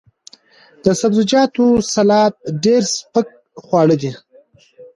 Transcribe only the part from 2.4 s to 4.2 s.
ډیر سپک خواړه دي.